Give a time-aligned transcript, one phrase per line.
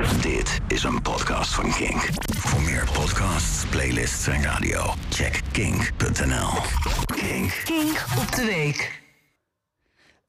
[0.00, 2.08] Dit is een podcast van Kink.
[2.36, 6.48] Voor meer podcasts, playlists en radio, check kink.nl.
[7.04, 7.62] Kink.
[7.64, 9.02] Kink op de week.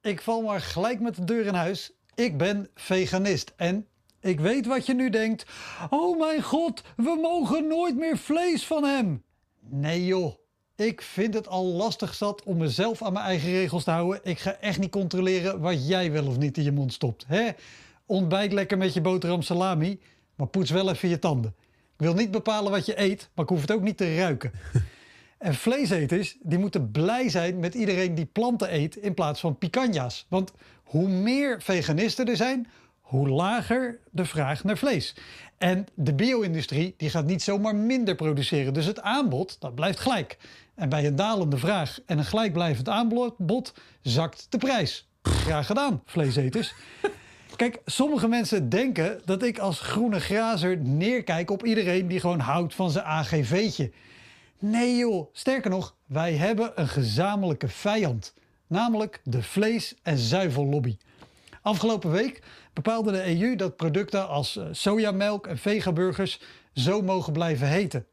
[0.00, 1.92] Ik val maar gelijk met de deur in huis.
[2.14, 3.86] Ik ben veganist en
[4.20, 5.46] ik weet wat je nu denkt.
[5.90, 9.22] Oh mijn god, we mogen nooit meer vlees van hem.
[9.60, 10.34] Nee joh,
[10.76, 14.20] ik vind het al lastig zat om mezelf aan mijn eigen regels te houden.
[14.22, 17.24] Ik ga echt niet controleren wat jij wel of niet in je mond stopt.
[17.26, 17.50] Hè?
[18.10, 20.00] Ontbijt lekker met je boterham salami,
[20.34, 21.54] maar poets wel even je tanden.
[21.68, 24.52] Ik wil niet bepalen wat je eet, maar ik hoef het ook niet te ruiken.
[25.38, 30.26] En vleeseters die moeten blij zijn met iedereen die planten eet in plaats van picanha's.
[30.28, 30.52] Want
[30.84, 32.68] hoe meer veganisten er zijn,
[33.00, 35.16] hoe lager de vraag naar vlees.
[35.58, 38.74] En de bio-industrie die gaat niet zomaar minder produceren.
[38.74, 40.38] Dus het aanbod dat blijft gelijk.
[40.74, 45.08] En bij een dalende vraag en een gelijkblijvend aanbod zakt de prijs.
[45.22, 46.74] Graag gedaan, vleeseters.
[47.60, 52.74] Kijk, sommige mensen denken dat ik als groene grazer neerkijk op iedereen die gewoon houdt
[52.74, 53.90] van zijn AGV'tje.
[54.58, 58.34] Nee joh, sterker nog, wij hebben een gezamenlijke vijand.
[58.66, 60.96] Namelijk de vlees- en zuivellobby.
[61.62, 66.40] Afgelopen week bepaalde de EU dat producten als eh, sojamelk en vegaburgers
[66.72, 68.06] zo mogen blijven heten.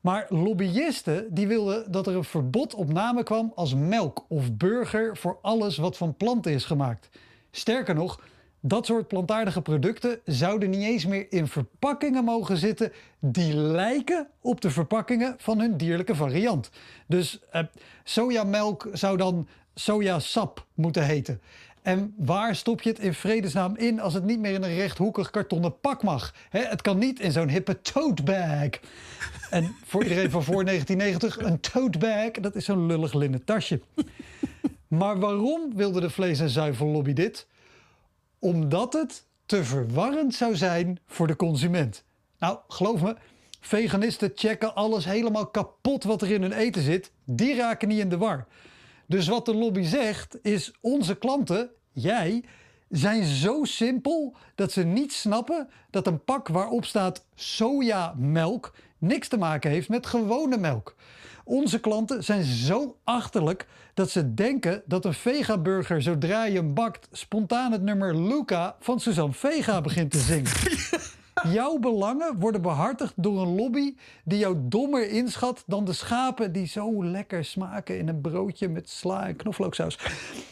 [0.00, 5.16] Maar lobbyisten die wilden dat er een verbod op namen kwam als melk of burger
[5.16, 7.08] voor alles wat van planten is gemaakt.
[7.50, 8.20] Sterker nog,
[8.60, 14.60] dat soort plantaardige producten zouden niet eens meer in verpakkingen mogen zitten die lijken op
[14.60, 16.70] de verpakkingen van hun dierlijke variant.
[17.06, 17.62] Dus eh,
[18.04, 21.40] sojamelk zou dan sojasap moeten heten.
[21.82, 25.30] En waar stop je het in vredesnaam in als het niet meer in een rechthoekig
[25.30, 26.34] kartonnen pak mag?
[26.50, 28.68] het kan niet in zo'n hippe tote bag.
[29.50, 33.80] En voor iedereen van voor 1990, een tote bag, dat is zo'n lullig linnen tasje.
[34.88, 37.46] Maar waarom wilde de vlees- en zuivellobby dit?
[38.40, 42.04] Omdat het te verwarrend zou zijn voor de consument.
[42.38, 43.16] Nou, geloof me,
[43.60, 47.12] veganisten checken alles helemaal kapot wat er in hun eten zit.
[47.24, 48.46] Die raken niet in de war.
[49.06, 52.44] Dus wat de lobby zegt is: onze klanten, jij,
[52.88, 59.36] zijn zo simpel dat ze niet snappen dat een pak waarop staat sojamelk niks te
[59.36, 60.94] maken heeft met gewone melk.
[61.44, 67.08] Onze klanten zijn zo achterlijk dat ze denken dat een vegaburger zodra je hem bakt
[67.12, 70.50] spontaan het nummer Luca van Suzanne Vega begint te zingen.
[71.52, 73.94] Jouw belangen worden behartigd door een lobby
[74.24, 78.88] die jou dommer inschat dan de schapen die zo lekker smaken in een broodje met
[78.88, 79.98] sla en knoflooksaus.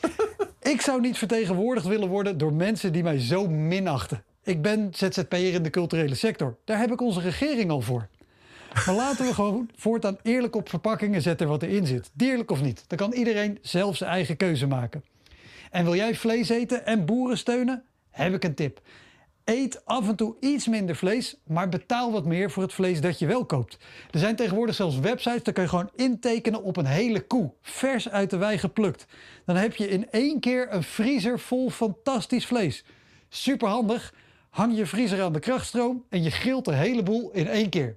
[0.73, 4.23] Ik zou niet vertegenwoordigd willen worden door mensen die mij zo minachten.
[4.43, 6.57] Ik ben ZZP'er in de culturele sector.
[6.65, 8.09] Daar heb ik onze regering al voor.
[8.87, 12.11] Maar laten we gewoon voortaan eerlijk op verpakkingen zetten wat erin zit.
[12.13, 12.85] Dierlijk of niet.
[12.87, 15.05] Dan kan iedereen zelf zijn eigen keuze maken.
[15.71, 17.85] En wil jij vlees eten en boeren steunen?
[18.11, 18.81] Heb ik een tip.
[19.45, 23.19] Eet af en toe iets minder vlees, maar betaal wat meer voor het vlees dat
[23.19, 23.79] je wel koopt.
[24.11, 27.53] Er zijn tegenwoordig zelfs websites, daar kun je gewoon intekenen op een hele koe.
[27.63, 29.07] Vers uit de wei geplukt.
[29.45, 32.85] Dan heb je in één keer een vriezer vol fantastisch vlees.
[33.29, 34.15] Super handig.
[34.51, 37.97] Hang je vriezer aan de krachtstroom en je grilt de hele boel in één keer.